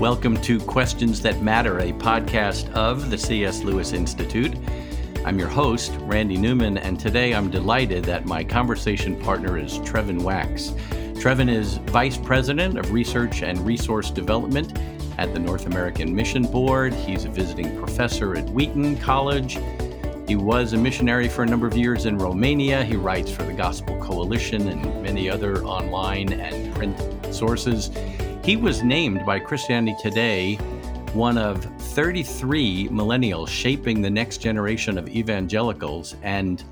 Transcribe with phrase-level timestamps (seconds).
[0.00, 3.64] Welcome to Questions That Matter, a podcast of the C.S.
[3.64, 4.54] Lewis Institute.
[5.24, 10.22] I'm your host, Randy Newman, and today I'm delighted that my conversation partner is Trevin
[10.22, 10.68] Wax.
[11.20, 14.78] Trevin is Vice President of Research and Resource Development
[15.18, 16.94] at the North American Mission Board.
[16.94, 19.58] He's a visiting professor at Wheaton College.
[20.28, 22.84] He was a missionary for a number of years in Romania.
[22.84, 26.96] He writes for the Gospel Coalition and many other online and print
[27.32, 27.90] sources.
[28.44, 30.58] He was named by Christianity Today
[31.14, 36.16] one of 33 millennials shaping the next generation of evangelicals.
[36.22, 36.62] And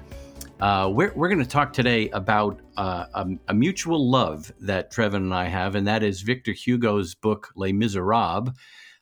[0.60, 5.16] uh, we're, we're going to talk today about uh, a, a, mutual love that Trevin
[5.16, 8.54] and I have, and that is Victor Hugo's book, Les Miserables.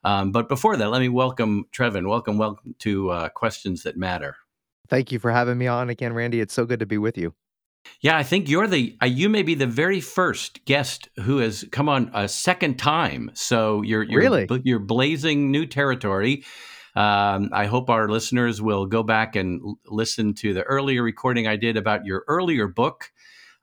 [0.03, 2.09] Um, but before that, let me welcome Trevin.
[2.09, 4.37] Welcome, welcome to uh, Questions That Matter.
[4.89, 6.41] Thank you for having me on again, Randy.
[6.41, 7.35] It's so good to be with you.
[8.01, 11.65] Yeah, I think you're the uh, you may be the very first guest who has
[11.73, 13.31] come on a second time.
[13.35, 16.45] So you're, you're really you're blazing new territory.
[16.97, 21.47] Um, I hope our listeners will go back and l- listen to the earlier recording
[21.49, 23.11] I did about your earlier book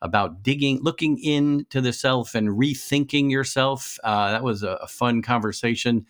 [0.02, 3.98] about digging, looking into the self and rethinking yourself.
[4.04, 6.06] Uh, that was a, a fun conversation.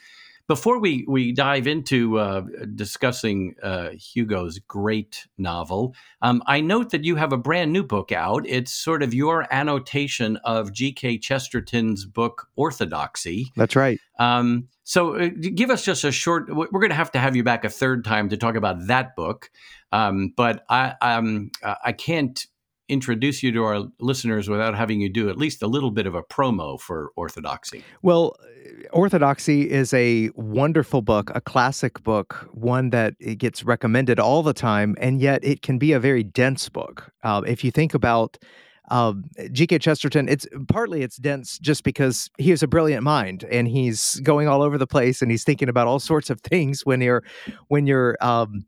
[0.52, 2.42] Before we, we dive into uh,
[2.76, 8.12] discussing uh, Hugo's great novel, um, I note that you have a brand new book
[8.12, 8.46] out.
[8.46, 11.20] It's sort of your annotation of G.K.
[11.20, 13.54] Chesterton's book, Orthodoxy.
[13.56, 13.98] That's right.
[14.20, 17.46] Um, so uh, give us just a short, we're going to have to have you
[17.46, 19.50] back a third time to talk about that book.
[19.94, 22.46] Um, but I, um, I can't
[22.92, 26.14] introduce you to our listeners without having you do at least a little bit of
[26.14, 27.84] a promo for Orthodoxy?
[28.02, 28.36] Well,
[28.92, 34.96] Orthodoxy is a wonderful book, a classic book, one that gets recommended all the time,
[35.00, 37.12] and yet it can be a very dense book.
[37.24, 38.38] Uh, if you think about
[38.90, 39.80] um, G.K.
[39.80, 44.50] Chesterton, it's partly it's dense just because he is a brilliant mind and he's going
[44.50, 47.24] all over the place and he's thinking about all sorts of things when you're
[47.70, 48.66] when you're um,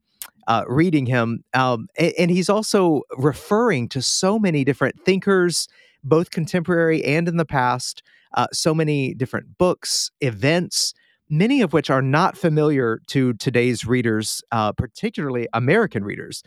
[0.48, 1.44] uh, reading him.
[1.54, 5.68] Um, and, and, he's also referring to so many different thinkers,
[6.04, 10.94] both contemporary and in the past, uh, so many different books, events,
[11.30, 16.44] many of which are not familiar to today's readers, uh, particularly American readers.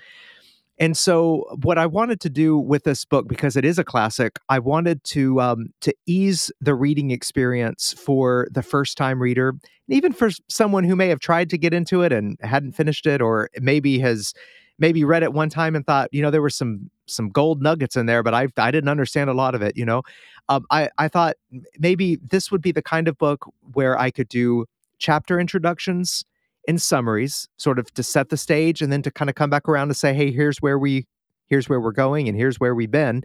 [0.79, 4.39] And so, what I wanted to do with this book, because it is a classic,
[4.51, 9.61] I wanted to um, to ease the reading experience for the first time reader, and
[9.89, 13.23] even for someone who may have tried to get into it and hadn't finished it,
[13.23, 14.35] or maybe has
[14.79, 17.97] maybe read it one time and thought, you know, there were some some gold nuggets
[17.97, 19.79] in there, but I I didn't understand a lot of it.
[19.79, 20.03] You know,
[20.51, 21.37] um, I I thought
[21.79, 24.67] maybe this would be the kind of book where I could do
[24.99, 26.25] chapter introductions
[26.66, 29.69] in summaries, sort of to set the stage, and then to kind of come back
[29.69, 31.06] around to say, hey, here's where we
[31.49, 33.25] here's where we're going and here's where we've been.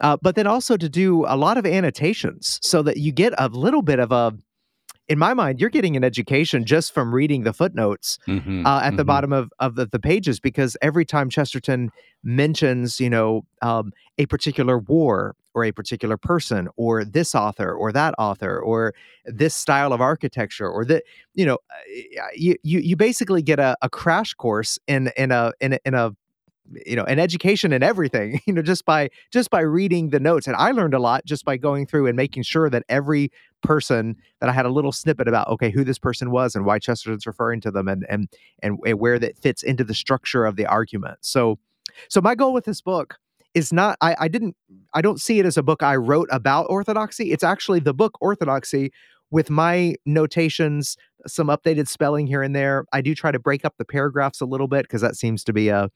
[0.00, 3.48] Uh, but then also to do a lot of annotations so that you get a
[3.48, 4.32] little bit of a
[5.08, 8.88] in my mind, you're getting an education just from reading the footnotes mm-hmm, uh, at
[8.88, 8.96] mm-hmm.
[8.96, 11.90] the bottom of, of the, the, pages because every time Chesterton
[12.22, 17.90] mentions, you know, um, a particular war or a particular person or this author or
[17.90, 21.04] that author or this style of architecture or that,
[21.34, 25.52] you know, uh, you, you, you basically get a, a crash course in, in a,
[25.60, 26.12] in a, in a
[26.86, 30.46] you know an education in everything you know just by just by reading the notes.
[30.46, 33.30] And i learned a lot just by going through and making sure that every
[33.62, 36.78] person that i had a little snippet about okay who this person was and why
[36.78, 38.28] chesterton's referring to them and and
[38.62, 41.18] and, and where that fits into the structure of the argument.
[41.20, 41.58] So
[42.08, 43.16] so my goal with this book
[43.54, 44.56] is not I, I didn't
[44.94, 47.32] i don't see it as a book i wrote about orthodoxy.
[47.32, 48.92] It's actually the book orthodoxy
[49.30, 50.96] with my notations
[51.26, 52.84] some updated spelling here and there.
[52.92, 55.52] I do try to break up the paragraphs a little bit because that seems to
[55.52, 55.90] be a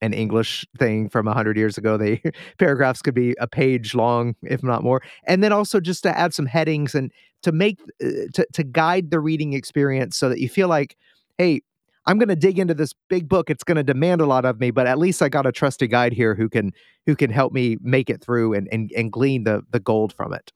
[0.00, 1.96] an English thing from 100 years ago.
[1.96, 2.22] They
[2.58, 5.02] paragraphs could be a page long, if not more.
[5.24, 9.10] And then also just to add some headings and to make uh, to to guide
[9.10, 10.96] the reading experience so that you feel like,
[11.38, 11.62] hey,
[12.06, 13.48] I'm going to dig into this big book.
[13.48, 15.86] It's going to demand a lot of me, but at least I got a trusty
[15.86, 16.72] guide here who can
[17.06, 20.32] who can help me make it through and and, and glean the the gold from
[20.32, 20.52] it.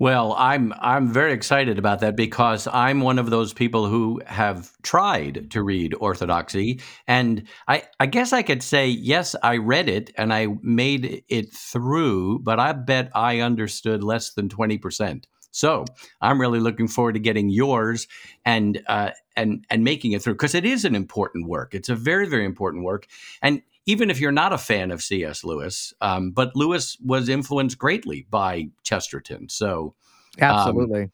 [0.00, 4.70] Well, I'm I'm very excited about that because I'm one of those people who have
[4.82, 10.12] tried to read Orthodoxy, and I I guess I could say yes, I read it
[10.16, 15.26] and I made it through, but I bet I understood less than twenty percent.
[15.50, 15.84] So
[16.20, 18.06] I'm really looking forward to getting yours
[18.44, 21.74] and uh, and and making it through because it is an important work.
[21.74, 23.08] It's a very very important work,
[23.42, 25.42] and even if you're not a fan of C.S.
[25.42, 29.48] Lewis, um, but Lewis was influenced greatly by Chesterton.
[29.48, 29.94] So,
[30.42, 31.10] um, absolutely.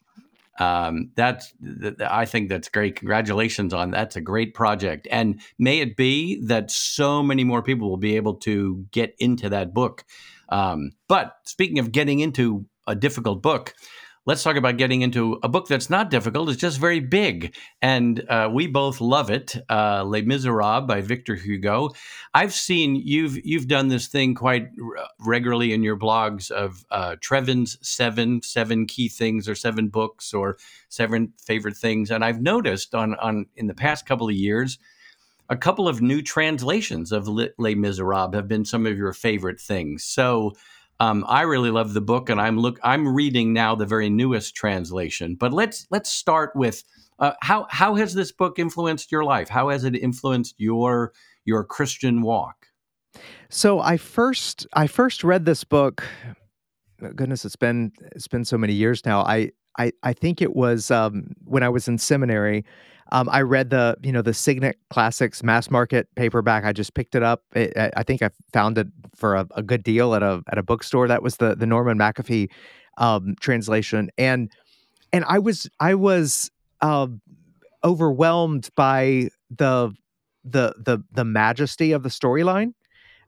[0.59, 2.97] Um, um, that's th- I think that's great.
[2.97, 7.89] Congratulations on that's a great project, and may it be that so many more people
[7.89, 10.05] will be able to get into that book.
[10.49, 13.75] Um, but speaking of getting into a difficult book,
[14.27, 16.49] let's talk about getting into a book that's not difficult.
[16.49, 17.55] It's just very big.
[17.83, 21.91] And uh, we both love it uh, Les Miserables by Victor Hugo.
[22.33, 24.69] I've seen you've, you've done this thing quite
[25.21, 30.57] regularly in your blogs of uh, Trevin's seven, seven key things or seven books or
[30.89, 32.11] seven favorite things.
[32.11, 34.79] And I've noticed on, on in the past couple of years,
[35.51, 40.03] a couple of new translations of Les Miserables have been some of your favorite things.
[40.03, 40.55] So,
[41.05, 44.55] um, I really love the book, and I'm look I'm reading now the very newest
[44.55, 45.37] translation.
[45.39, 46.83] But let's let's start with
[47.19, 49.49] uh, how how has this book influenced your life?
[49.49, 51.13] How has it influenced your
[51.45, 52.69] your Christian walk?
[53.51, 56.05] So I first I first read this book.
[57.15, 59.21] Goodness, it's been it's been so many years now.
[59.21, 62.65] I I I think it was um, when I was in seminary.
[63.13, 66.65] Um, I read the you know the Signet Classics mass market paperback.
[66.65, 67.43] I just picked it up.
[67.55, 70.63] It, I think I found it for a, a, good deal at a at a
[70.63, 71.09] bookstore.
[71.09, 72.51] That was the the Norman MacAfee
[72.99, 74.51] um, translation, and
[75.13, 77.09] and I was I was uh,
[77.83, 79.95] overwhelmed by the
[80.45, 82.73] the the the majesty of the storyline.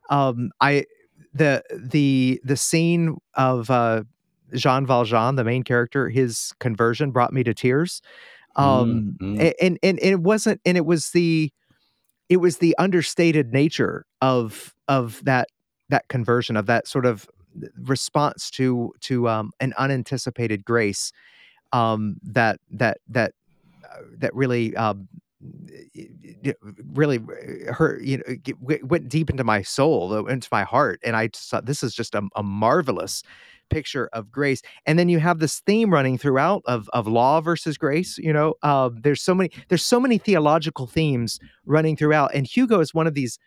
[0.08, 0.86] Um, I
[1.34, 4.04] the the the scene of uh,
[4.54, 8.00] Jean Valjean, the main character, his conversion brought me to tears.
[8.56, 9.40] Um, mm-hmm.
[9.40, 11.52] and, and, and it wasn't, and it was the,
[12.28, 15.48] it was the understated nature of, of that,
[15.88, 17.28] that conversion of that sort of
[17.78, 21.12] response to, to, um, an unanticipated grace,
[21.72, 23.32] um, that, that, that,
[23.84, 25.08] uh, that really, um,
[26.92, 27.20] really
[27.68, 31.66] hurt you know went deep into my soul into my heart and i just thought
[31.66, 33.22] this is just a, a marvelous
[33.70, 34.62] picture of grace.
[34.86, 38.18] And then you have this theme running throughout of of law versus grace.
[38.18, 42.80] You know, uh, there's so many there's so many theological themes running throughout, and Hugo
[42.80, 43.38] is one of these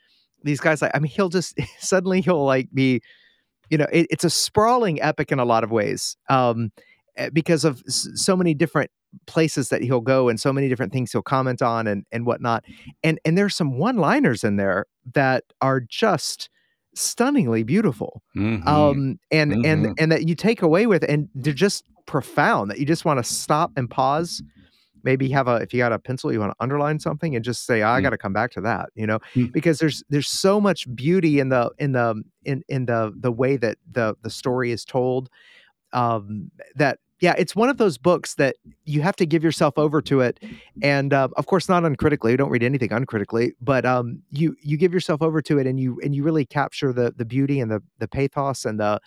[0.43, 0.81] these guys.
[0.81, 3.01] Like, I mean, he'll just suddenly he'll like be,
[3.69, 6.17] you know, it, it's a sprawling epic in a lot of ways.
[6.29, 6.71] Um,
[7.17, 8.91] eh, because of so many different
[9.25, 12.63] places that he'll go and so many different things he'll comment on and and whatnot
[13.03, 16.47] and and there's some one liners in there that are just
[16.95, 18.67] stunningly beautiful mm-hmm.
[18.67, 19.65] um and mm-hmm.
[19.65, 23.17] and and that you take away with and they're just profound that you just want
[23.17, 24.41] to stop and pause
[25.03, 27.65] maybe have a if you got a pencil you want to underline something and just
[27.65, 28.03] say oh, i mm.
[28.03, 29.51] got to come back to that you know mm.
[29.51, 33.55] because there's there's so much beauty in the in the in in the the way
[33.55, 35.29] that the the story is told
[35.93, 38.55] um that yeah, it's one of those books that
[38.85, 40.39] you have to give yourself over to it,
[40.81, 42.31] and uh, of course, not uncritically.
[42.31, 45.79] You don't read anything uncritically, but um, you you give yourself over to it, and
[45.79, 49.01] you and you really capture the the beauty and the the pathos and the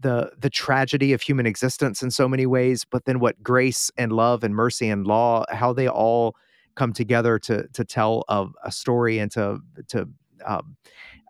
[0.00, 2.84] the the tragedy of human existence in so many ways.
[2.84, 6.36] But then, what grace and love and mercy and law, how they all
[6.74, 9.58] come together to to tell a, story and to
[9.88, 10.08] to
[10.46, 10.76] um,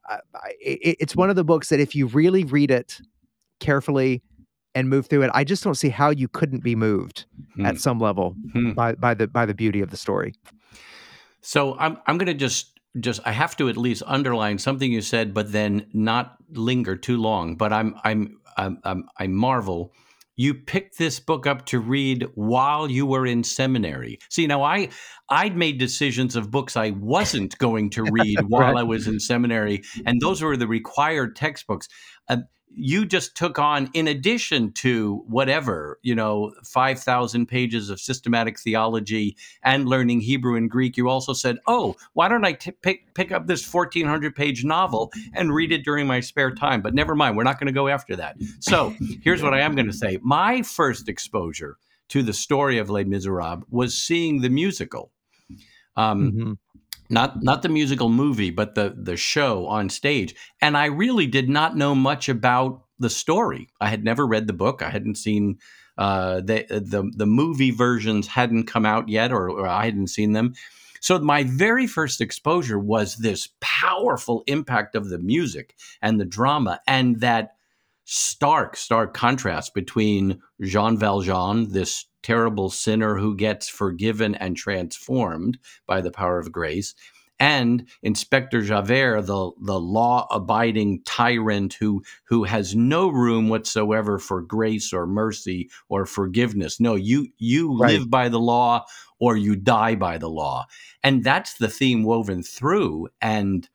[0.08, 0.20] I,
[0.60, 3.00] it, it's one of the books that if you really read it
[3.58, 4.22] carefully
[4.76, 5.30] and move through it.
[5.34, 7.24] I just don't see how you couldn't be moved
[7.54, 7.64] hmm.
[7.66, 8.72] at some level hmm.
[8.72, 10.34] by by the by the beauty of the story.
[11.40, 15.00] So I'm I'm going to just just I have to at least underline something you
[15.00, 17.56] said, but then not linger too long.
[17.56, 19.92] But I'm I'm I'm, I'm I marvel.
[20.38, 24.18] You picked this book up to read while you were in seminary.
[24.28, 24.90] See, now I
[25.30, 28.76] I'd made decisions of books I wasn't going to read while right.
[28.76, 31.88] I was in seminary, and those were the required textbooks.
[32.28, 32.38] Uh,
[32.68, 39.36] you just took on, in addition to whatever, you know, 5,000 pages of systematic theology
[39.62, 43.32] and learning Hebrew and Greek, you also said, oh, why don't I t- pick, pick
[43.32, 46.82] up this 1,400 page novel and read it during my spare time?
[46.82, 48.36] But never mind, we're not going to go after that.
[48.60, 50.18] So here's what I am going to say.
[50.22, 55.12] My first exposure to the story of Les Miserables was seeing the musical.
[55.96, 56.52] Um, mm-hmm
[57.10, 60.34] not not the musical movie, but the the show on stage.
[60.60, 63.68] And I really did not know much about the story.
[63.80, 64.82] I had never read the book.
[64.82, 65.58] I hadn't seen
[65.98, 70.32] uh, the the the movie versions hadn't come out yet, or, or I hadn't seen
[70.32, 70.54] them.
[71.00, 76.80] So my very first exposure was this powerful impact of the music and the drama,
[76.86, 77.56] and that
[78.04, 86.00] stark, stark contrast between Jean Valjean, this terrible sinner who gets forgiven and transformed by
[86.00, 86.94] the power of grace,
[87.38, 94.42] and Inspector Javert, the the law abiding tyrant who who has no room whatsoever for
[94.42, 96.80] grace or mercy or forgiveness.
[96.80, 97.92] No, you you right.
[97.92, 98.84] live by the law
[99.18, 100.66] or you die by the law,
[101.04, 103.08] and that's the theme woven through.
[103.20, 103.68] And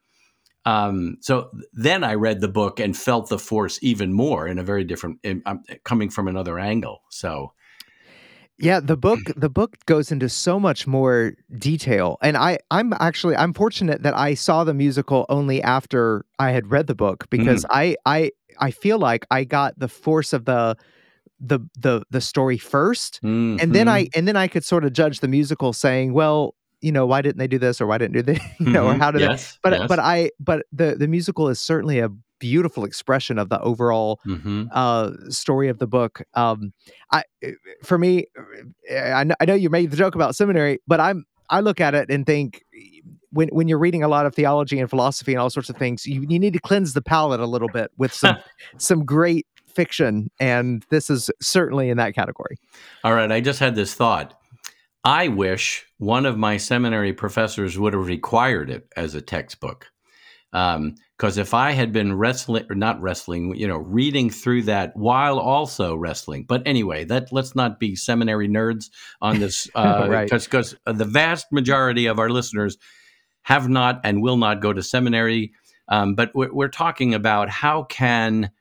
[0.66, 4.64] um, so then I read the book and felt the force even more in a
[4.64, 7.02] very different, in, um, coming from another angle.
[7.10, 7.54] So
[8.62, 12.18] yeah, the book the book goes into so much more detail.
[12.22, 16.72] And I I'm actually I'm fortunate that I saw the musical only after I had
[16.72, 17.70] read the book because mm.
[17.72, 20.78] I I I feel like I got the force of the
[21.40, 23.58] the the the story 1st mm-hmm.
[23.60, 26.92] and then I and then I could sort of judge the musical, saying, well, you
[26.92, 29.00] know, why didn't they do this or why didn't do this, you know, or Mhm.
[29.00, 29.58] how did yes, they?
[29.64, 29.88] But yes.
[29.88, 32.10] but I but the the musical is certainly a
[32.42, 34.68] beautiful expression of the overall Mhm.
[34.74, 36.74] uh story of the book um
[37.14, 37.24] i
[37.84, 38.26] for me
[38.92, 41.94] I know, I know you made the joke about seminary but i'm i look at
[41.96, 42.64] it and think
[43.32, 46.06] when when you're reading a lot of theology and philosophy and all sorts of things
[46.06, 48.36] you, you need to cleanse the palate a little bit with some
[48.78, 52.58] some great fiction and this is certainly in that category
[53.06, 54.34] All right, I just had this thought.
[55.04, 59.88] I wish one of my seminary professors would have required it as a textbook.
[60.52, 65.40] Because if I had been wrestling, or not wrestling, you know, reading through that while
[65.40, 66.44] also wrestling.
[66.48, 68.90] But anyway, that let's not be seminary nerds
[69.22, 70.30] on this, uh, Right.
[70.30, 72.78] because the vast majority of our listeners
[73.44, 75.54] have not and will not go to seminary.
[75.88, 78.52] Um, but we're, we're talking about how can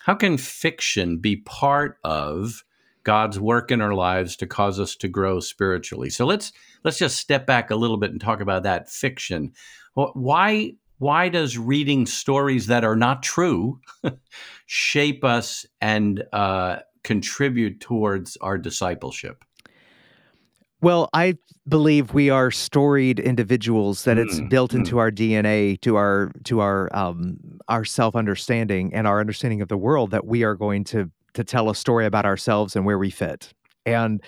[0.00, 2.64] how can fiction be part of
[3.04, 6.08] God's work in our lives to cause us to grow spiritually.
[6.10, 6.52] So let's
[6.84, 9.52] let's just step back a little bit and talk about that fiction.
[9.94, 13.80] Why why does reading stories that are not true
[14.66, 19.44] shape us and uh, contribute towards our discipleship?
[20.80, 21.34] Well, I
[21.68, 24.76] believe we are storied individuals that it's Mm, built mm.
[24.76, 27.38] into our DNA, to our to our um
[27.68, 31.68] our self-understanding and our understanding of the world that we are going to to tell
[31.68, 33.52] a story about ourselves and where we fit.
[33.86, 34.22] And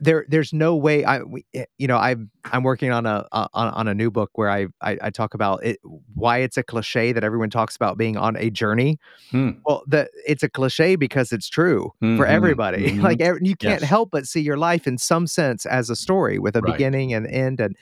[0.00, 3.48] there there's no way I we, eh, you know I'm I'm working on a on,
[3.54, 5.78] on a new book where I, I I talk about it
[6.14, 8.98] why it's a cliche that everyone talks about being on a journey.
[9.30, 9.50] Hmm.
[9.66, 12.92] Well, the it's a cliche because it's true for Mhm, everybody.
[12.98, 13.02] mhm.
[13.02, 13.84] Like you can't Yes.
[13.84, 16.72] help but see your life in some sense as a story with a Right.
[16.72, 17.76] beginning and end and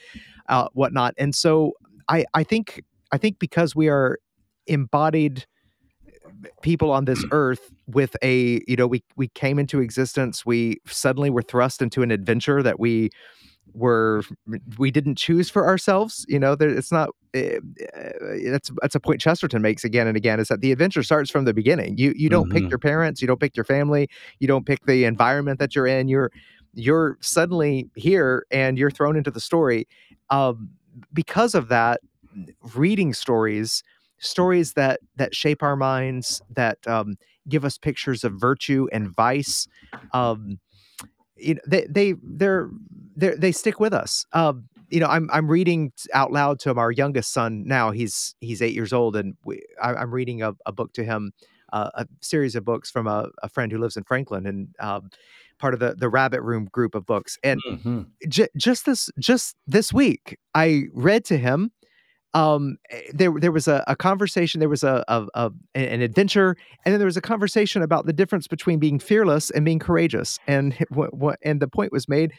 [0.49, 1.15] uh, whatnot.
[1.19, 1.73] And so
[2.09, 2.83] I I think
[3.13, 4.19] I think because we are
[4.67, 5.47] embodied
[6.63, 11.31] people on this earth with a you know we we came into existence we suddenly
[11.31, 13.11] were thrust into an adventure that we
[13.75, 14.23] were
[14.79, 17.61] we didn't choose for ourselves you know there, it's not uh,
[18.47, 21.45] that's that's a point chesterton makes again and again is that the adventure starts from
[21.45, 21.97] the beginning.
[21.99, 22.53] You you don't Mhm.
[22.53, 24.09] pick your parents you don't pick your family
[24.41, 26.09] you don't pick the environment that you're in.
[26.09, 26.31] You're
[26.75, 29.87] you're suddenly here and you're thrown into the story.
[30.31, 30.71] Um,
[31.13, 32.01] because of that
[32.75, 33.83] reading stories
[34.21, 37.17] stories that that shape our minds that um,
[37.49, 39.67] give us pictures of virtue and vice
[40.13, 40.59] um,
[41.37, 42.69] you know they they they're,
[43.17, 46.79] they're they stick with us um, you know i'm i'm reading out loud to him.
[46.79, 50.53] our youngest son now he's he's eight years old and we, I, i'm reading a,
[50.67, 51.33] a book to him
[51.73, 55.11] uh, a series of books from a, a friend who lives in franklin and um,
[55.59, 58.07] part of the the rabbit room group of books and Mhm.
[58.29, 61.71] j- just this just this week i read to him
[62.39, 66.51] um eh, there there was a, a conversation there was a, a, a an adventure
[66.85, 70.39] and then there was a conversation about the difference between being fearless and being courageous.
[70.47, 70.75] And
[71.43, 72.33] and the point was made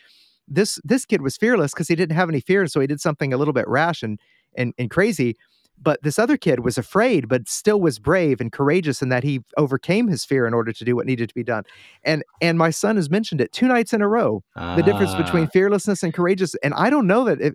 [0.47, 3.33] this this kid was fearless because he didn't have any fear so he did something
[3.33, 4.19] a little bit rash and
[4.55, 5.35] and, and crazy.
[5.81, 9.41] But this other kid was afraid but still was brave and courageous in that he
[9.57, 11.63] overcame his fear in order to do what needed to be done.
[12.03, 14.43] And and my son has mentioned it two nights in a row
[14.75, 17.53] the difference between Ah, fearlessness and courageous and i don't know that if,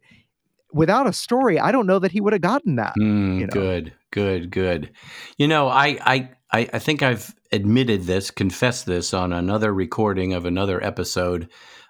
[0.74, 3.52] without a story i don't know that he would have gotten that Mm, you know.
[3.52, 4.90] Good, good, good.
[5.38, 6.30] You know, I, I,
[6.72, 11.48] I, think I've admitted this, confessed this on another recording of another episode.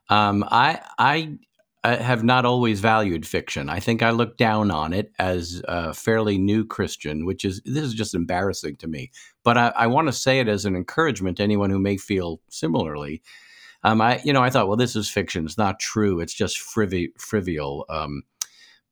[0.08, 1.36] Um, I, I,
[1.82, 3.68] I have not always valued fiction.
[3.68, 7.84] I think I look down on it as a fairly new Christian, which is this
[7.84, 9.10] is just embarrassing to me.
[9.42, 12.40] But I, I want to say it as an encouragement to anyone who may feel
[12.48, 13.22] similarly.
[13.82, 15.44] Um, I, you know, I thought, well, this is fiction.
[15.44, 16.20] It's not true.
[16.20, 17.84] It's just frivi- trivial.
[17.90, 18.22] Um,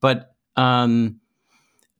[0.03, 1.21] but um,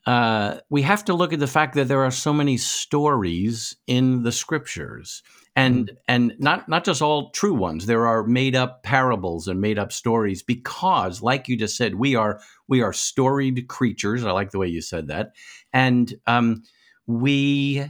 [0.07, 4.25] uh, we have to look at the fact that there are so many stories in
[4.25, 5.23] the scriptures,
[5.55, 7.87] and and not not just all true ones.
[7.87, 12.17] There are made up parables and made up stories because, like you just said, we
[12.17, 14.25] are we are storied creatures.
[14.25, 15.33] I like the way you said that,
[15.73, 16.65] and um,
[17.07, 17.87] we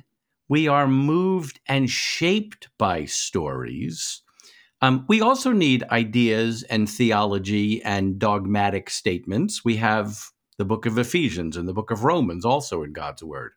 [0.48, 4.21] we are moved and shaped by stories.
[4.82, 9.64] Um, we also need ideas and theology and dogmatic statements.
[9.64, 10.24] We have
[10.58, 13.52] the book of Ephesians and the book of Romans also in God's Word.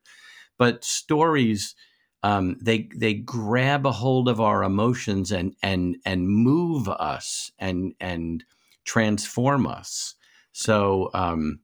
[0.58, 1.76] But stories,
[2.24, 7.94] um, they they grab a hold of our emotions and and and move us and
[8.00, 8.44] and
[8.86, 10.14] transform us.
[10.54, 11.60] So um,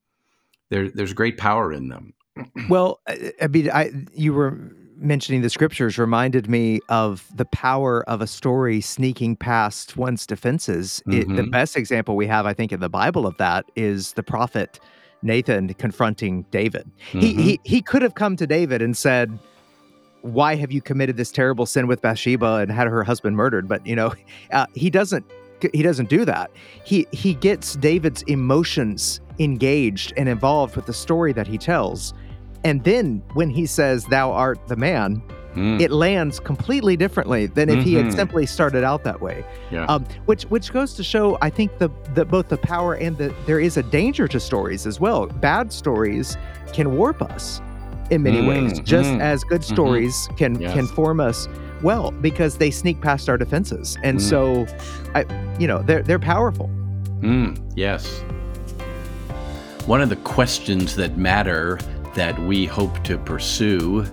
[0.70, 2.14] there, there's great power in them.
[2.70, 8.08] well I, I mean i you were mentioning the scriptures reminded me of the power
[8.08, 11.52] of a story sneaking past one's defenses It- the Mhm.
[11.52, 14.80] best example we have i think in the bible of that is the prophet
[15.24, 17.40] nathan confronting david he, Mhm.
[17.42, 19.38] he he could have come to david and said
[20.22, 23.68] why have you committed this terrible sin with Bathsheba and had her husband murdered?
[23.68, 24.14] But you know,
[24.54, 25.26] uh, he doesn't
[25.74, 26.52] he doesn't do that.
[26.84, 32.14] He he gets David's emotions engaged and involved with the story that he tells.
[32.64, 35.22] And then when he says thou art the man,
[35.56, 35.82] Mm.
[35.82, 37.84] it lands completely differently than if mm-hmm.
[37.84, 38.16] he had mm-hmm.
[38.16, 39.44] simply started out that way.
[39.70, 39.84] Yeah.
[39.88, 43.36] Um, which which goes to show, I think the the both the power and the
[43.46, 45.26] there is a danger to stories as well.
[45.26, 46.38] Bad stories
[46.72, 47.60] can warp us
[48.12, 50.36] in many mm, ways, just mm, as good stories mm-hmm.
[50.38, 50.74] can yes.
[50.74, 51.50] can form us
[51.82, 53.98] well because they sneak past our defenses.
[54.04, 54.22] And mm.
[54.22, 54.66] so,
[55.16, 55.26] I
[55.60, 56.70] you know they're they're powerful.
[57.20, 58.22] Mm, yes.
[59.86, 61.78] One of the questions that matter
[62.16, 64.06] that we hope to pursue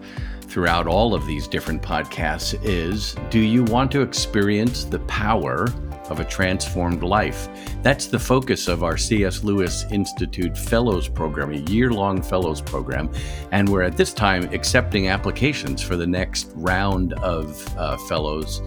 [0.42, 5.68] throughout all of these different podcasts is Do you want to experience the power
[6.08, 7.48] of a transformed life?
[7.82, 9.44] That's the focus of our C.S.
[9.44, 13.10] Lewis Institute Fellows Program, a year long Fellows Program.
[13.52, 18.62] And we're at this time accepting applications for the next round of uh, Fellows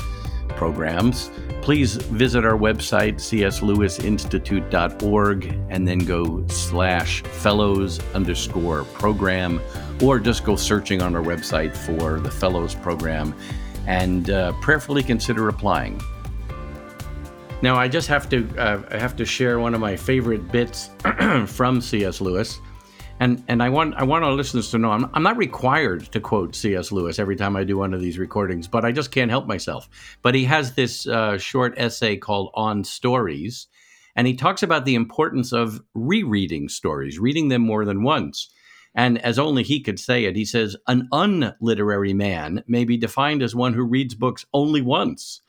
[0.51, 1.31] programs,
[1.61, 9.61] please visit our website, cslewisinstitute.org, and then go slash fellows underscore program,
[10.01, 13.35] or just go searching on our website for the fellows program
[13.87, 15.99] and uh, prayerfully consider applying.
[17.61, 20.89] Now, I just have to uh, I have to share one of my favorite bits
[21.45, 22.19] from C.S.
[22.19, 22.59] Lewis
[23.21, 26.19] and and I want I want our listeners to know I'm, I'm not required to
[26.19, 26.91] quote C.S.
[26.91, 29.87] Lewis every time I do one of these recordings, but I just can't help myself.
[30.23, 33.67] But he has this uh, short essay called "On Stories,"
[34.15, 38.49] and he talks about the importance of rereading stories, reading them more than once.
[38.95, 43.41] And as only he could say it, he says, an unliterary man may be defined
[43.41, 45.41] as one who reads books only once.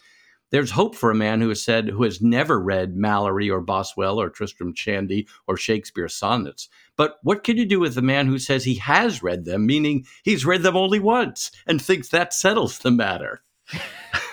[0.52, 4.20] There's hope for a man who has said who has never read Malory or Boswell
[4.20, 6.68] or Tristram Shandy or Shakespeare's sonnets.
[6.94, 10.04] But what can you do with a man who says he has read them, meaning
[10.22, 13.42] he's read them only once and thinks that settles the matter?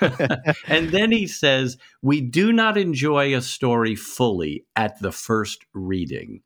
[0.66, 6.42] and then he says, We do not enjoy a story fully at the first reading.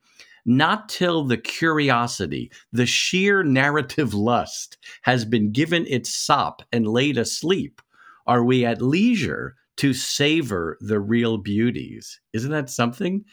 [0.47, 7.19] Not till the curiosity, the sheer narrative lust, has been given its sop and laid
[7.19, 7.83] asleep,
[8.25, 12.21] are we at leisure to savor the real beauties.
[12.33, 13.25] Isn't that something?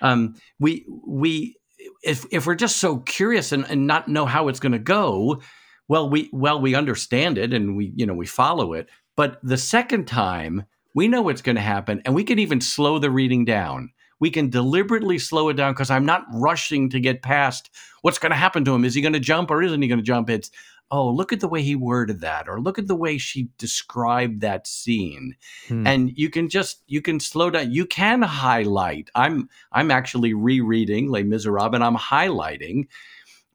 [0.00, 1.56] Um, we we
[2.02, 5.40] if if we're just so curious and, and not know how it's going to go,
[5.88, 8.88] well we well we understand it and we you know we follow it.
[9.16, 12.98] But the second time we know what's going to happen, and we can even slow
[12.98, 13.90] the reading down.
[14.20, 17.70] We can deliberately slow it down because I'm not rushing to get past
[18.02, 18.84] what's going to happen to him.
[18.84, 20.28] Is he going to jump or isn't he going to jump?
[20.28, 20.50] It's
[20.90, 24.40] oh, look at the way he worded that, or look at the way she described
[24.40, 25.36] that scene.
[25.68, 25.86] Hmm.
[25.86, 27.72] And you can just you can slow down.
[27.72, 29.10] You can highlight.
[29.14, 32.86] I'm I'm actually rereading Les Miserables and I'm highlighting.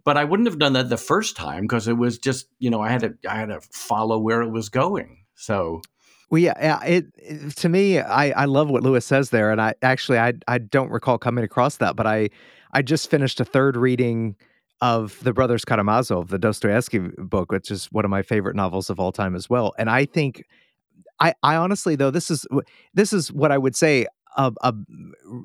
[0.06, 2.82] But I wouldn't have done that the first time because it was just, you know,
[2.82, 5.24] I had to I had to follow where it was going.
[5.36, 5.82] So
[6.30, 9.76] well, yeah, it, it, to me, I, I love what Lewis says there, and I
[9.84, 12.30] actually I I don't recall coming across that, but I
[12.72, 14.36] I just finished a third reading
[14.84, 19.00] of the Brothers Karamazov, the Dostoevsky book, which is one of my favorite novels of
[19.00, 19.74] all time as well.
[19.78, 20.44] And I think,
[21.22, 22.46] I, I honestly though this is
[22.94, 24.74] this is what I would say, uh, uh,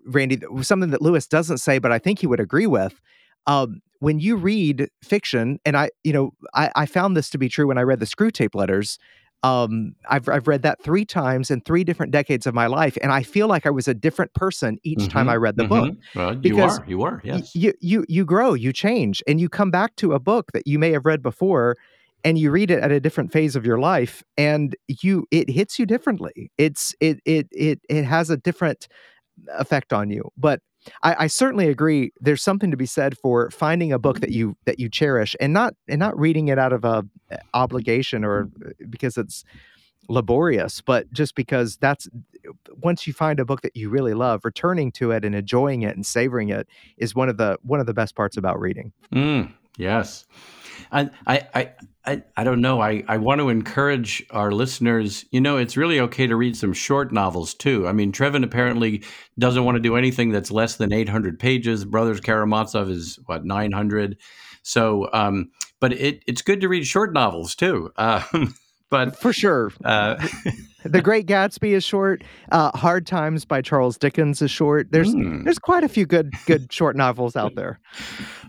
[0.06, 3.00] Randy, something that Lewis doesn't say, but I think he would agree with.
[3.46, 7.48] Um, when you read fiction, and I, you know, I, I found this to be
[7.48, 8.98] true when I read the Screwtape Letters
[9.42, 13.12] um I've I've read that 3 times in 3 different decades of my life and
[13.12, 15.90] I feel like I was a different person each mm-hmm, time I read the mm-hmm.
[15.90, 15.96] book.
[16.14, 16.84] Well, you are.
[16.86, 17.20] You are.
[17.24, 17.54] Yes.
[17.54, 20.78] You you you grow, you change and you come back to a book that you
[20.78, 21.76] may have read before
[22.24, 25.78] and you read it at a different phase of your life and you it hits
[25.78, 26.50] you differently.
[26.58, 28.88] It's it it it it has a different
[29.56, 30.30] effect on you.
[30.36, 30.60] But
[31.02, 32.12] I, I, certainly agree.
[32.20, 35.52] There's something to be said for finding a book that you that you cherish and
[35.52, 37.04] not and not reading it out of a
[37.52, 39.44] obligation or uh, because it's
[40.08, 42.08] laborious, but just because that's
[42.82, 45.94] once you find a book that you really love, returning to it and enjoying it
[45.94, 48.92] and savoring it is one of the one of the best parts about reading.
[49.14, 50.26] Mm, yes.
[50.92, 51.72] I, I,
[52.04, 52.80] I, I don't know.
[52.80, 55.24] I, I want to encourage our listeners.
[55.30, 57.86] You know, it's really okay to read some short novels too.
[57.86, 59.02] I mean, Trevin apparently
[59.38, 61.84] doesn't want to do anything that's less than 800 pages.
[61.84, 64.16] Brothers Karamazov is what 900.
[64.62, 67.90] So, um, but it, it's good to read short novels too.
[67.96, 68.22] Uh,
[68.90, 69.72] but for sure.
[69.84, 70.16] Uh,
[70.84, 72.22] the Great Gatsby is short.
[72.50, 74.90] Uh, Hard Times by Charles Dickens is short.
[74.90, 75.44] There's mm.
[75.44, 77.80] there's quite a few good good short novels out there.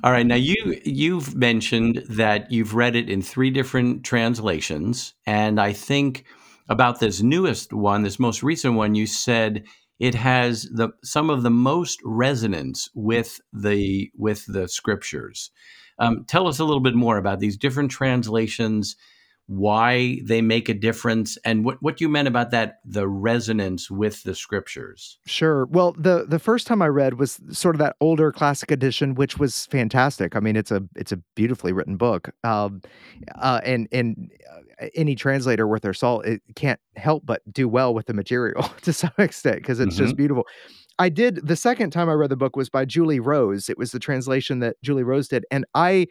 [0.04, 5.60] All right, now you you've mentioned that you've read it in three different translations, and
[5.60, 6.26] I think
[6.70, 9.64] about this newest one, this most recent one, you said
[10.00, 15.52] it has the some of the most resonance with the with the scriptures.
[15.98, 18.96] Um, tell us a little bit more about these different translations
[19.50, 24.22] why they make a difference and what, what you meant about that the resonance with
[24.22, 25.18] the scriptures.
[25.26, 25.66] Sure.
[25.66, 29.40] Well the the first time i read was sort of that older classic edition which
[29.40, 30.36] was fantastic.
[30.36, 32.30] I mean it's a it's a beautifully written book.
[32.44, 32.84] Um,
[33.40, 34.32] uh, and and
[34.80, 38.62] uh, any translator worth their salt it can't help but do well with the material
[38.84, 40.06] to some extent because it's mm-hmm.
[40.06, 40.46] just beautiful.
[41.00, 43.68] I did the second time i read the book was by julie rose.
[43.68, 46.06] It was the translation that julie rose did and i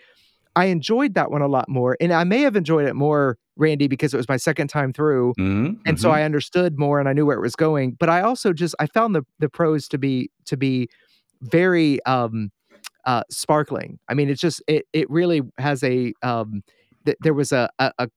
[0.57, 1.97] I enjoyed that one a lot more.
[2.01, 5.35] And I may have enjoyed it more, Randy, because it was my second time through.
[5.39, 5.81] Mm-hmm.
[5.87, 6.17] And so mm-hmm.
[6.17, 7.97] I understood more and I knew where it was going.
[7.99, 10.89] But I also just I found the the prose to be to be
[11.43, 12.51] very um
[13.05, 13.99] uh sparkling.
[14.09, 16.63] I mean, it's just it it really has a um
[17.05, 18.09] th- there was a, a, a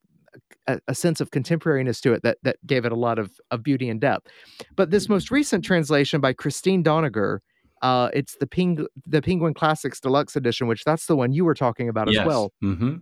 [0.88, 3.90] a, sense of contemporariness to it that that gave it a lot of, of beauty
[3.90, 4.28] and depth.
[4.76, 7.42] But this most recent translation by Christine Donougher
[7.82, 11.56] uh, it's the Ping the Penguin Classics Deluxe Edition, which that's the one you were
[11.56, 12.22] talking about yes.
[12.22, 12.54] as well.
[12.64, 12.98] Mm-hmm.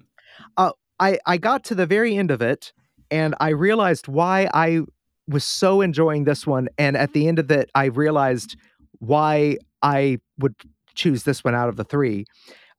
[0.58, 2.72] Uh, I I got to the very end of it,
[3.12, 4.82] and I realized why I
[5.28, 8.58] was so enjoying this one, and at the end of it, I realized
[9.00, 10.56] why I would
[10.96, 12.26] choose this one out of the three.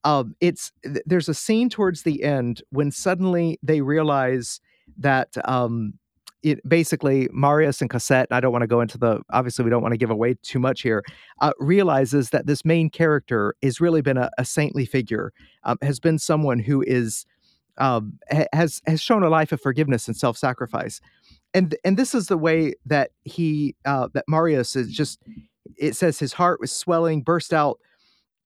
[0.04, 0.72] Um, it's
[1.04, 4.60] there's a scene towards the end when suddenly they realize
[4.98, 5.94] that um,
[6.42, 9.70] it, basically Marius and Cosette, and I don't want to go into the obviously we
[9.70, 11.04] don't want to give away too much here,
[11.40, 15.32] uh, realizes that this main character has really been a, a saintly figure,
[15.64, 17.26] um, has been someone who is
[17.78, 18.18] um,
[18.52, 21.00] has has shown a life of forgiveness and self sacrifice,
[21.54, 25.20] and and this is the way that he uh, that Marius is just.
[25.76, 27.78] It says his heart was swelling, burst out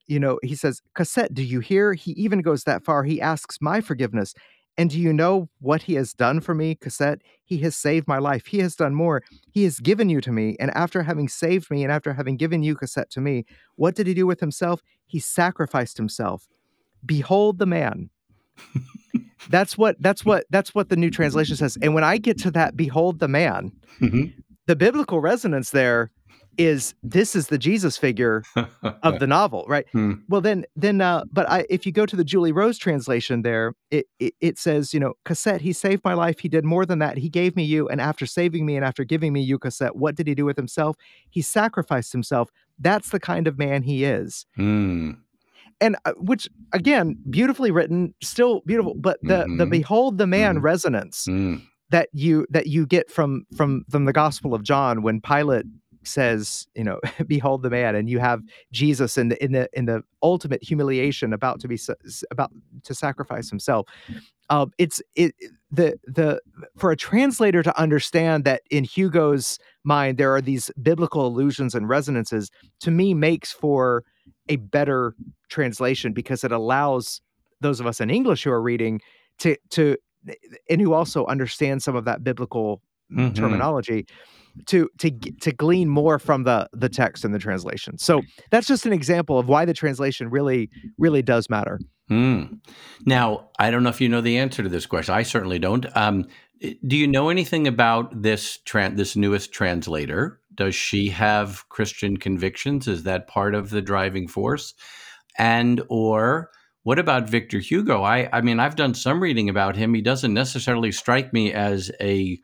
[0.07, 1.95] you know, he says, Cosette, do you hear?
[1.95, 3.05] He even goes that far.
[3.05, 4.35] He asks my forgiveness.
[4.77, 7.23] And do you know what he has done for me, Cosette?
[7.45, 8.47] He has saved my life.
[8.47, 9.23] He has done more.
[9.53, 10.57] He has given you to me.
[10.59, 13.45] And after having saved me and after having given you, Cosette, to me,
[13.77, 14.83] what did he do with himself?
[15.07, 16.49] He sacrificed himself.
[17.07, 18.11] Behold the man.
[19.51, 21.79] that's what that's what that's what the new translation says.
[21.81, 24.39] And when I get to that, behold the man, mm-hmm.
[24.67, 26.11] the biblical resonance there
[26.59, 28.43] is this is the Jesus figure
[29.03, 29.87] of the novel, right?
[29.93, 30.14] Hmm.
[30.29, 33.75] Well, then, then, uh, but I, if you go to the Julie Rose translation, there
[33.90, 36.40] it, it, it says, you know, Cosette, he saved my life.
[36.40, 37.19] He did more than that.
[37.19, 40.14] He gave me you, and after saving me and after giving me you, Cosette, what
[40.14, 40.97] did he do with himself?
[41.31, 42.51] He sacrificed himself.
[42.79, 44.47] That's the kind of man he is.
[44.57, 45.12] Hmm.
[45.81, 49.57] And uh, which again, beautifully written, still beautiful, but the mm-hmm.
[49.57, 50.64] the behold the man mm-hmm.
[50.64, 51.27] resonance.
[51.29, 55.67] Mm that you that you get from from from the gospel of john when pilate
[56.07, 59.87] says, you know, behold the man, and you have Jesus in the in the in
[59.87, 61.79] the ultimate humiliation about to be
[62.31, 62.51] about
[62.85, 63.87] to sacrifice himself.
[64.51, 65.35] Um, it's it
[65.71, 66.40] the the
[66.77, 71.88] for a translator to understand that in Hugo's mind there are these biblical allusions and
[71.88, 72.51] resonances.
[72.81, 74.05] To me, makes for
[74.49, 75.14] a better
[75.49, 77.21] translation because it allows
[77.61, 79.01] those of us in English who are reading
[79.38, 79.97] to to
[80.71, 83.33] and who also understand some of that biblical mm-hmm.
[83.35, 84.07] terminology
[84.67, 87.99] to to to glean more from the the text and the translation.
[87.99, 91.81] So that's just an example of why the translation really really does matter.
[92.09, 92.45] Hmm.
[93.07, 95.14] Now, I don't know if you know the answer to this question.
[95.14, 95.87] I certainly don't.
[95.97, 96.27] Um,
[96.87, 100.40] do you know anything about this tran- this newest translator?
[100.55, 102.87] Does she have Christian convictions?
[102.87, 104.75] Is that part of the driving force?
[105.38, 106.51] And or
[106.83, 108.03] what about Victor Hugo?
[108.03, 109.95] I I mean, I've done some reading about him.
[109.95, 112.38] He doesn't necessarily strike me as a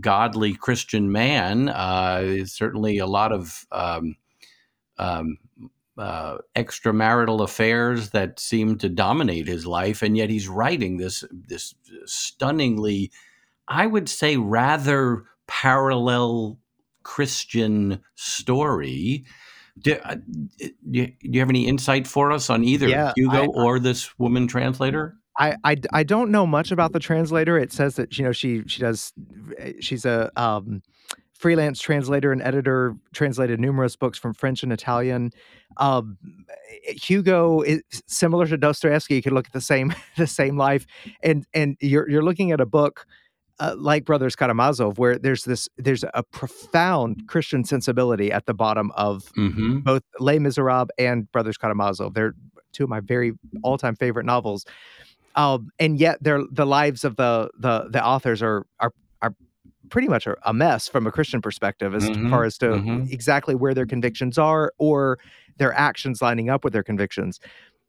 [0.00, 1.68] godly Christian man.
[1.68, 4.16] Uh, certainly, a lot of um,
[4.98, 5.38] um,
[5.96, 11.74] uh, extramarital affairs that seem to dominate his life, and yet he's writing this this
[12.04, 13.10] stunningly,
[13.66, 16.58] I would say, rather parallel
[17.02, 19.24] Christian story.
[19.80, 20.16] Do, uh,
[20.90, 24.48] do, you, have any insight for us on either yeah, Hugo I, or this woman
[24.48, 25.16] translator?
[25.38, 27.56] I, I, I don't know much about the translator.
[27.56, 29.12] It says that you know she she does
[29.80, 30.82] she's a um,
[31.32, 35.30] freelance translator and editor, translated numerous books from French and Italian.
[35.76, 36.18] Um,
[36.82, 39.14] Hugo is similar to Dostoevsky.
[39.14, 40.86] You can look at the same the same life,
[41.22, 43.06] and and you're you're looking at a book.
[43.60, 48.92] Uh, like Brothers Karamazov, where there's this, there's a profound Christian sensibility at the bottom
[48.92, 49.80] of mm-hmm.
[49.80, 52.14] both Les Miserables and Brothers Karamazov.
[52.14, 52.34] They're
[52.72, 53.32] two of my very
[53.64, 54.64] all-time favorite novels
[55.38, 59.34] um, and yet they're the lives of the the the authors are are are
[59.88, 63.04] pretty much a mess from a Christian perspective as mm-hmm, far as to mm-hmm.
[63.10, 65.18] exactly where their convictions are or
[65.56, 67.38] their actions lining up with their convictions.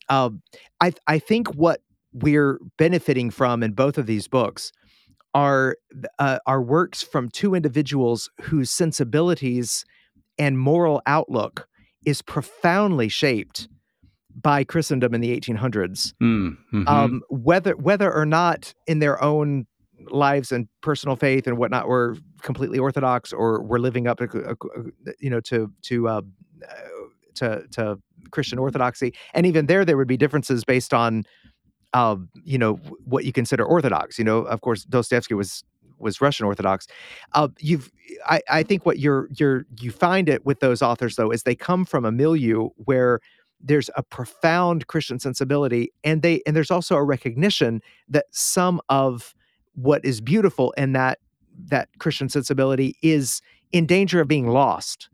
[0.09, 0.43] Um,
[0.79, 1.81] I I think what
[2.13, 4.71] we're benefiting from in both of these books
[5.33, 5.75] are
[6.19, 9.85] uh, are works from two individuals whose sensibilities
[10.37, 11.67] and moral outlook
[12.05, 13.67] is profoundly shaped
[14.35, 16.13] by Christendom in the 1800s.
[16.21, 16.87] Mm, mm-hmm.
[16.87, 19.65] um, whether whether or not in their own
[20.07, 24.47] lives and personal faith and whatnot were completely orthodox or were living up to
[25.19, 26.21] you know to to uh,
[27.35, 27.99] to to
[28.31, 31.23] Christian orthodoxy, and even there there would be differences based on
[31.93, 34.17] uh, you know what you consider orthodox.
[34.17, 35.63] You know, of course, Dostoevsky was
[35.99, 36.87] was Russian Orthodox.
[37.33, 37.91] Uh, you've,
[38.25, 41.55] I, I think what you're you're you find it with those authors though is they
[41.55, 43.19] come from a milieu where
[43.61, 49.33] there's a profound Christian sensibility, and they and there's also a recognition that some of
[49.75, 51.19] what is beautiful in that
[51.67, 53.41] that Christian sensibility is
[53.71, 55.09] in danger of being lost.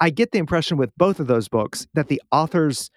[0.00, 2.90] I get the impression with both of those books that the authors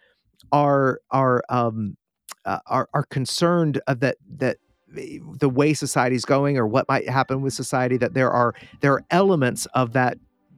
[0.51, 1.97] are are um,
[2.45, 4.57] uh, are are concerned that that
[4.93, 9.03] the way society's going or what might happen with society that there are there are
[9.09, 10.17] elements of that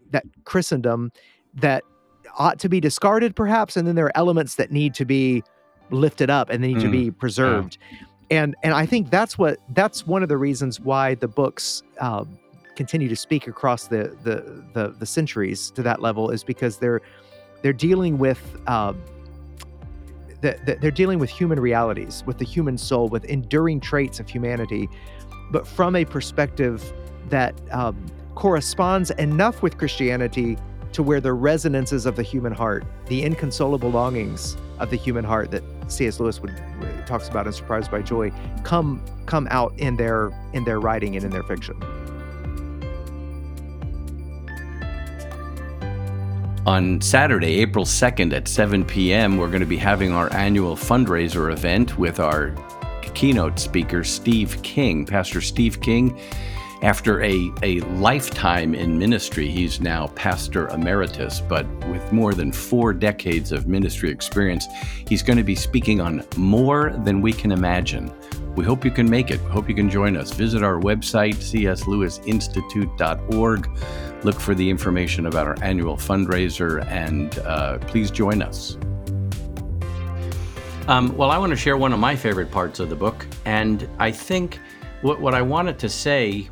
[0.09, 1.11] that Christendom
[1.53, 1.83] that
[2.37, 5.43] ought to be discarded perhaps and then there are elements that need to be
[5.91, 8.41] lifted up and they need mm, to be preserved yeah.
[8.41, 12.23] and and i think that's what that's one of the reasons why the books uh,
[12.75, 17.01] continue to speak across the, the, the the centuries to that level is because they're
[17.61, 18.93] they're dealing with uh,
[20.41, 24.27] the, the, they're dealing with human realities with the human soul with enduring traits of
[24.27, 24.89] humanity
[25.51, 26.93] but from a perspective
[27.29, 30.57] that um, corresponds enough with christianity
[30.93, 35.51] to where the resonances of the human heart, the inconsolable longings of the human heart
[35.51, 36.19] that C.S.
[36.19, 36.55] Lewis would
[37.05, 38.31] talks about in Surprised by Joy,
[38.63, 41.75] come come out in their in their writing and in their fiction.
[46.65, 51.51] On Saturday, April 2nd at 7 p.m., we're going to be having our annual fundraiser
[51.51, 52.55] event with our
[53.13, 55.05] keynote speaker, Steve King.
[55.05, 56.17] Pastor Steve King
[56.83, 62.91] after a, a lifetime in ministry, he's now pastor emeritus, but with more than four
[62.91, 64.67] decades of ministry experience,
[65.07, 68.11] he's going to be speaking on more than we can imagine.
[68.57, 69.41] We hope you can make it.
[69.43, 70.33] We hope you can join us.
[70.33, 73.79] Visit our website, cslewisinstitute.org.
[74.25, 78.77] Look for the information about our annual fundraiser, and uh, please join us.
[80.89, 83.87] Um, well, I want to share one of my favorite parts of the book, and
[83.99, 84.59] I think
[85.01, 86.49] what, what I wanted to say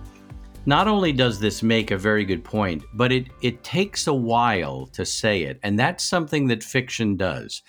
[0.66, 4.88] not only does this make a very good point, but it, it takes a while
[4.88, 5.60] to say it.
[5.64, 7.64] And that's something that fiction does.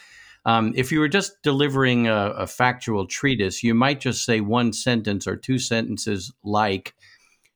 [0.45, 4.73] Um, if you were just delivering a, a factual treatise, you might just say one
[4.73, 6.95] sentence or two sentences like,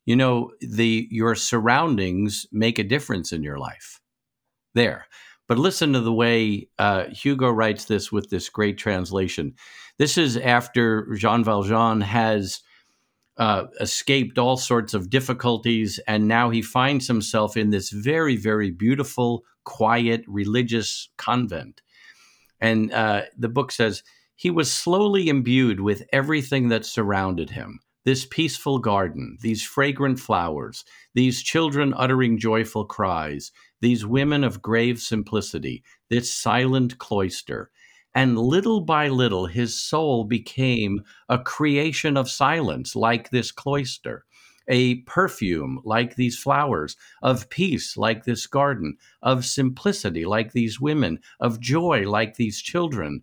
[0.04, 4.00] you know, the your surroundings make a difference in your life.
[4.74, 5.06] There.
[5.48, 9.54] But listen to the way uh, Hugo writes this with this great translation.
[9.98, 12.60] This is after Jean Valjean has
[13.38, 18.70] uh, escaped all sorts of difficulties, and now he finds himself in this very, very
[18.70, 21.82] beautiful, quiet, religious convent.
[22.60, 24.02] And uh, the book says
[24.34, 30.84] he was slowly imbued with everything that surrounded him this peaceful garden, these fragrant flowers,
[31.14, 37.68] these children uttering joyful cries, these women of grave simplicity, this silent cloister,
[38.16, 44.24] and little by little, his soul became a creation of silence, like this cloister,
[44.68, 51.18] a perfume, like these flowers, of peace, like this garden, of simplicity, like these women,
[51.40, 53.20] of joy, like these children.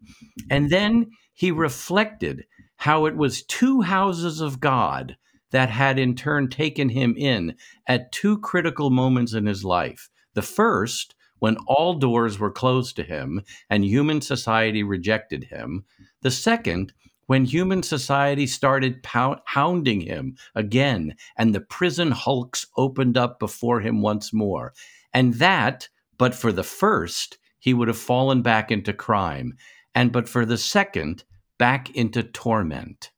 [0.51, 5.17] And then he reflected how it was two houses of God
[5.49, 7.55] that had in turn taken him in
[7.87, 10.11] at two critical moments in his life.
[10.35, 15.83] The first, when all doors were closed to him and human society rejected him.
[16.21, 16.93] The second,
[17.25, 24.01] when human society started hounding him again and the prison hulks opened up before him
[24.01, 24.71] once more.
[25.13, 29.57] And that, but for the first, he would have fallen back into crime.
[29.93, 31.25] And but for the second,
[31.57, 33.11] back into torment.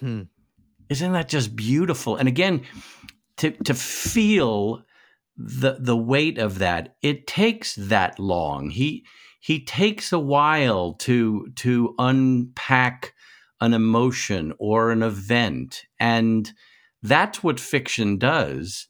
[0.00, 0.22] Hmm.
[0.88, 2.16] Isn't that just beautiful?
[2.16, 2.62] And again,
[3.36, 4.82] to, to feel
[5.36, 8.70] the the weight of that it takes that long.
[8.70, 9.04] He
[9.40, 13.14] he takes a while to to unpack
[13.60, 16.52] an emotion or an event and
[17.02, 18.88] that's what fiction does.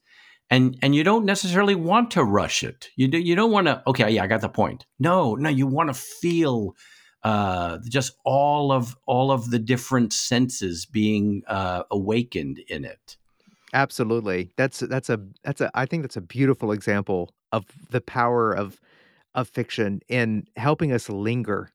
[0.49, 2.89] And and you don't necessarily want to rush it.
[2.97, 4.87] You do, you don't want to okay yeah i got the point.
[4.99, 6.77] No no you want to feel
[7.23, 13.17] uh, just all of all of the different senses being uh, awakened in it
[13.77, 14.53] Absolutely.
[14.57, 18.81] That's that's a that's a I think that's a beautiful example of the power of
[19.35, 21.71] of fiction in helping us linger.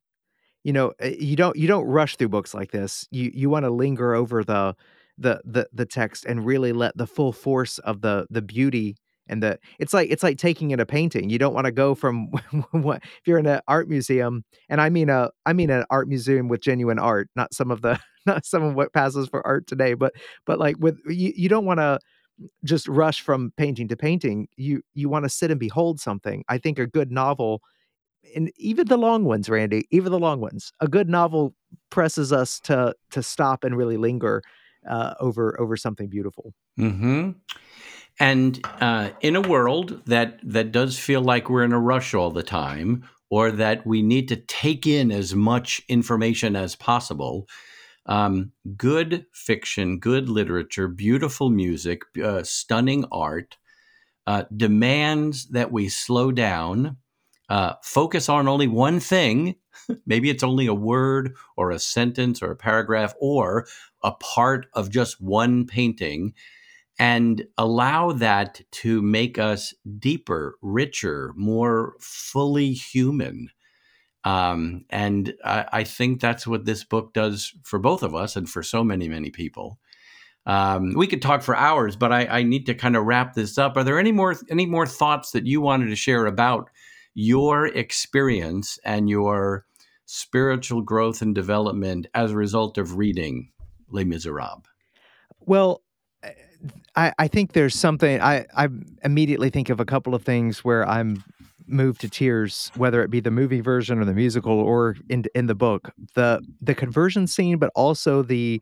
[0.64, 3.08] You know, eh, you don't you don't rush through books like this.
[3.12, 4.76] You you want to linger over the
[5.18, 9.44] the the the text and really let the full force of the the beauty and
[9.44, 12.28] the it's like it's like taking in a painting you don't want to go from
[12.72, 16.08] what if you're in an art museum and i mean a i mean an art
[16.10, 19.68] museum with genuine art not some of the not some of what passes for art
[19.68, 20.14] today, but
[20.46, 22.00] but like with you, you don't want to
[22.64, 24.48] just rush from painting to painting.
[24.56, 26.44] You you want to sit and behold something.
[26.50, 27.62] I think a good novel
[28.36, 31.56] and even the long ones, Randy, even the long ones, a good novel
[31.90, 34.42] presses us to to stop and really linger
[34.90, 36.54] uh, over over something beautiful.
[36.78, 37.32] Hmm.
[38.20, 42.32] And uh, in a world that that does feel like we're in a rush all
[42.32, 47.48] the time, or that we need to take in as much information as possible,
[48.06, 53.58] um, good fiction, good literature, beautiful music, uh, stunning art
[54.28, 56.98] uh, demands that we slow down
[57.50, 59.56] uh, focus on only one thing.
[60.06, 63.68] Maybe it's only a word or a sentence or a paragraph or
[64.04, 66.34] a part of just one painting
[67.00, 73.50] and allow that to make us deeper, richer, more fully human.
[74.24, 78.48] Um, and I, I, think that's what this book does for both of us and
[78.48, 79.80] for so many, many people.
[80.46, 83.58] Um, we could talk for hours, but I, I need to kind of wrap this
[83.58, 83.78] up.
[83.78, 86.70] Are there any more any more thoughts that you wanted to share about
[87.14, 89.66] your experience and your
[90.06, 93.52] spiritual growth and development as a result of reading
[93.90, 94.64] Les Miserables?
[95.40, 95.82] Well,
[96.96, 98.68] I, I think there's something I, I
[99.04, 101.24] immediately think of a couple of things where I'm
[101.72, 105.48] moved to tears, whether it be the movie version or the musical or in in
[105.48, 105.92] the book.
[106.14, 108.62] The the conversion scene, but also the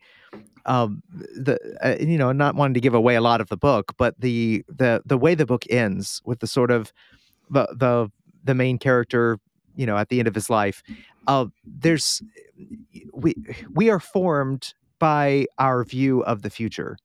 [0.66, 3.94] um the uh, you know not wanting to give away a lot of the book,
[3.98, 6.94] but the the the way the book ends with the sort of
[7.50, 8.12] the the
[8.44, 9.40] the main character,
[9.76, 10.84] you know, at the end of his life.
[11.28, 12.22] Uh, there's
[13.14, 13.34] we
[13.74, 16.98] we are formed by our view of the future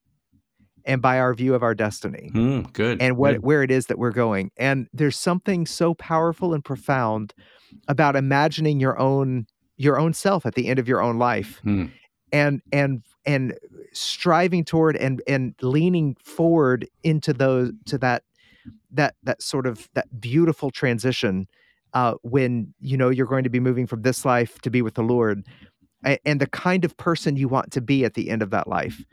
[0.84, 2.30] and by our view of our destiny.
[2.34, 3.00] Mm, good.
[3.00, 3.42] And what good.
[3.42, 4.50] where it is that we're going.
[4.56, 7.34] And there's something so powerful and profound
[7.88, 11.60] about imagining your own your own self at the end of your own life.
[11.64, 11.90] Mm.
[12.32, 13.54] And and and
[13.92, 18.24] striving toward and and leaning forward into those to that
[18.92, 21.46] that that sort of that beautiful transition
[21.94, 24.94] uh, when you know you're going to be moving from this life to be with
[24.94, 25.46] the Lord,
[26.24, 29.04] and the kind of person you want to be at the end of that life.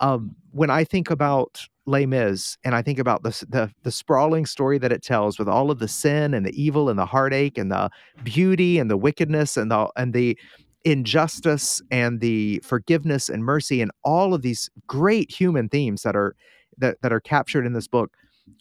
[0.00, 4.46] Um, when I think about Les Mis and I think about the, the the sprawling
[4.46, 7.58] story that it tells with all of the sin and the evil and the heartache
[7.58, 7.90] and the
[8.22, 10.38] beauty and the wickedness and the and the
[10.84, 16.34] injustice and the forgiveness and mercy and all of these great human themes that are
[16.78, 18.16] that, that are captured in this book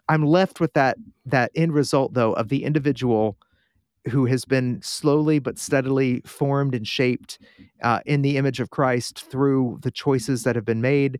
[0.09, 3.37] I'm left with that that end result though of the individual
[4.09, 7.39] who has been slowly but steadily formed and shaped
[7.81, 11.19] uh, in the image of Christ through the choices that have been made,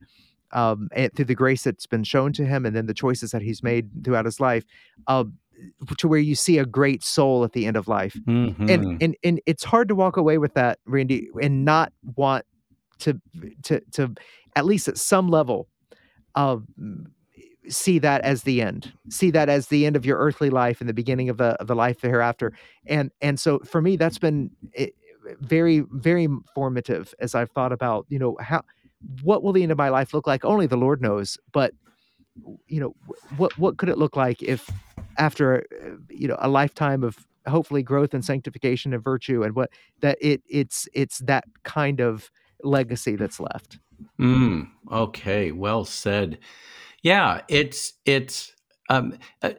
[0.52, 3.42] um, and through the grace that's been shown to him, and then the choices that
[3.42, 4.66] he's made throughout his life,
[5.08, 5.24] uh,
[5.98, 8.18] to where you see a great soul at the end of life.
[8.28, 8.70] Mm-hmm.
[8.70, 12.46] And and and it's hard to walk away with that, Randy, and not want
[13.00, 13.20] to
[13.64, 14.14] to to
[14.56, 15.68] at least at some level
[16.36, 16.66] of
[17.70, 20.90] see that as the end see that as the end of your earthly life and
[20.90, 22.52] the beginning of the of life hereafter
[22.88, 24.88] and and so for me that's been eh,
[25.40, 28.62] very very formative as i've thought about you know how
[29.22, 30.44] what will the end of my life look like?
[30.44, 31.74] Only the lord knows but
[32.68, 32.96] you know
[33.38, 34.70] what what could it look like if
[35.18, 39.70] after eh, you know a lifetime of hopefully growth and sanctification and virtue and what
[40.02, 42.30] that it it's it's that kind of
[42.64, 43.80] legacy that's left?
[44.20, 46.40] Mm, okay well said
[47.04, 48.54] yeah, it's it's
[48.90, 49.52] um, uh,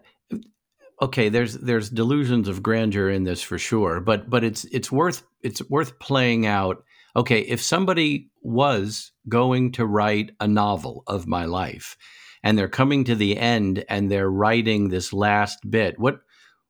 [1.01, 1.29] okay.
[1.29, 5.63] There's there's delusions of grandeur in this for sure, but but it's it's worth it's
[5.69, 6.85] worth playing out.
[7.17, 11.97] Okay, if somebody was going to write a novel of my life,
[12.43, 16.21] and they're coming to the end and they're writing this last bit, what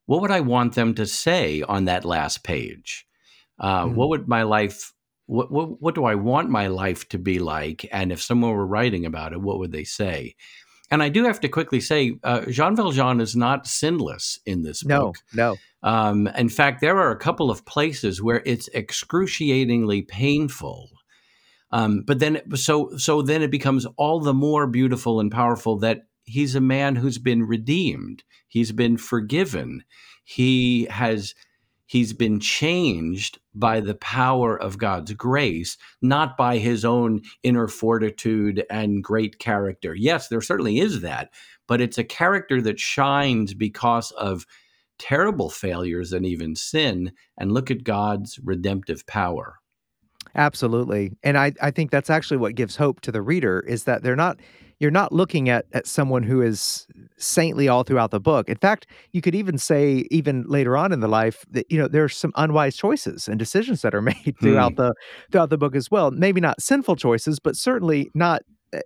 [0.06, 3.06] what would I want them to say on that last page?
[3.58, 3.94] Uh, mm-hmm.
[3.94, 4.92] What would my life
[5.30, 7.88] what, what what do I want my life to be like?
[7.92, 10.34] And if someone were writing about it, what would they say?
[10.90, 14.84] And I do have to quickly say, uh, Jean Valjean is not sinless in this
[14.84, 15.16] no, book.
[15.32, 20.90] No, um, in fact, there are a couple of places where it's excruciatingly painful.
[21.70, 26.08] Um, but then, so so then it becomes all the more beautiful and powerful that
[26.24, 28.24] he's a man who's been redeemed.
[28.48, 29.84] He's been forgiven.
[30.24, 31.36] He has
[31.90, 38.64] he's been changed by the power of God's grace, not by his own inner fortitude
[38.70, 39.92] and great character.
[39.92, 41.30] Yes, there certainly is that,
[41.66, 44.46] but it's a character that shines because of
[45.00, 47.10] terrible failures and even sin.
[47.36, 49.56] And look at God's redemptive power.
[50.36, 51.10] Absolutely.
[51.24, 54.14] And I, I think that's actually what gives hope to the reader is that they're
[54.14, 54.38] not
[54.80, 56.86] you're not looking at at someone who is
[57.18, 58.48] saintly all throughout the book.
[58.48, 61.86] In fact, you could even say even later on in the life that you know
[61.86, 64.76] there's some unwise choices and decisions that are made throughout hmm.
[64.76, 64.94] the
[65.30, 66.10] throughout the book as well.
[66.10, 68.42] Maybe not sinful choices, but certainly not.
[68.72, 68.80] Uh,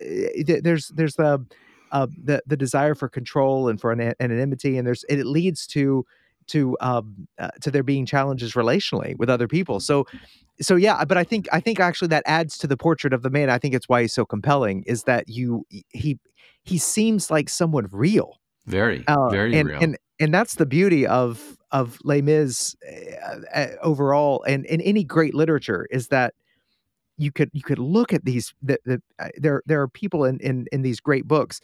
[0.63, 1.47] there's there's the
[1.93, 6.05] uh, the the desire for control and for an, anonymity, and there's it leads to
[6.49, 9.81] to um, uh, to there being challenges relationally with other people.
[9.81, 10.07] So
[10.61, 13.31] so yeah, but I think I think actually that adds to the portrait of the
[13.31, 13.51] man.
[13.51, 16.19] I think it's why he's so compelling is that you he
[16.63, 18.39] he seems like someone real.
[18.67, 19.83] Very, uh, very and, real.
[19.83, 25.05] And and that's the beauty of of Les Mis uh, uh, overall, and in any
[25.05, 26.35] great literature is that
[27.19, 30.39] you could you could look at these the, the, uh, there there are people in
[30.41, 31.61] in in these great books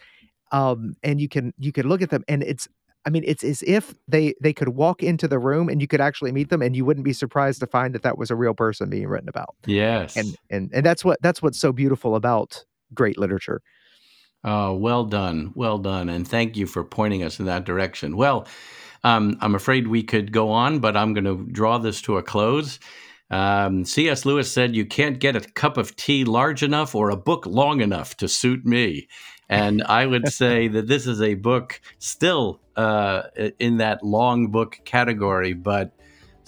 [0.52, 2.68] um and you can you can look at them and it's
[3.06, 6.00] I mean, it's as if they they could walk into the room and you could
[6.00, 8.54] actually meet them, and you wouldn't be surprised to find that that was a real
[8.54, 9.54] person being written about.
[9.66, 13.62] Yes, and and and that's what that's what's so beautiful about great literature.
[14.42, 18.16] Oh, well done, well done, and thank you for pointing us in that direction.
[18.16, 18.46] Well,
[19.04, 22.22] um, I'm afraid we could go on, but I'm going to draw this to a
[22.22, 22.78] close.
[23.30, 24.24] Um, C.S.
[24.24, 27.80] Lewis said, You can't get a cup of tea large enough or a book long
[27.80, 29.08] enough to suit me.
[29.50, 33.24] And I would say that this is a book still uh,
[33.58, 35.92] in that long book category, but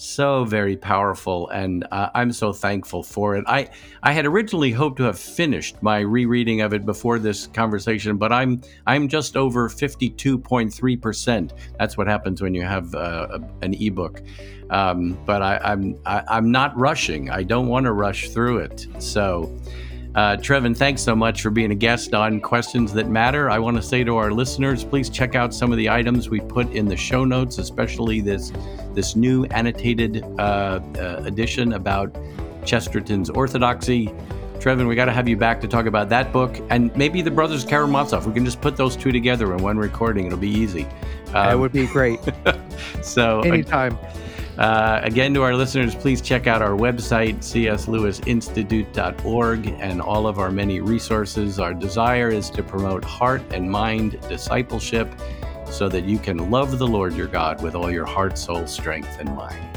[0.02, 3.44] so very powerful, and uh, I'm so thankful for it.
[3.46, 3.68] I
[4.02, 8.32] I had originally hoped to have finished my rereading of it before this conversation, but
[8.32, 11.52] I'm I'm just over 52.3 percent.
[11.78, 14.22] That's what happens when you have uh, an ebook.
[14.70, 17.30] Um, but I, I'm I, am i am not rushing.
[17.30, 18.86] I don't want to rush through it.
[18.98, 19.56] So.
[20.14, 23.48] Uh, Trevin, thanks so much for being a guest on Questions That Matter.
[23.48, 26.38] I want to say to our listeners, please check out some of the items we
[26.40, 28.52] put in the show notes, especially this
[28.92, 32.14] this new annotated uh, uh, edition about
[32.66, 34.12] Chesterton's orthodoxy.
[34.58, 37.30] Trevin, we got to have you back to talk about that book and maybe the
[37.30, 38.26] Brothers Karamazov.
[38.26, 40.26] We can just put those two together in one recording.
[40.26, 40.84] It'll be easy.
[41.28, 42.20] Um, that would be great.
[43.02, 43.98] so anytime.
[44.58, 50.50] Uh, again, to our listeners, please check out our website, cslewisinstitute.org, and all of our
[50.50, 51.58] many resources.
[51.58, 55.10] Our desire is to promote heart and mind discipleship
[55.66, 59.18] so that you can love the Lord your God with all your heart, soul, strength,
[59.18, 59.71] and mind.